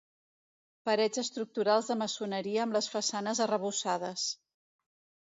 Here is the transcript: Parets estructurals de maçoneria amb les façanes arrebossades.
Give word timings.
Parets 0.89 1.21
estructurals 1.23 1.93
de 1.93 1.99
maçoneria 2.01 2.65
amb 2.65 2.81
les 2.81 2.91
façanes 2.97 3.47
arrebossades. 3.49 4.29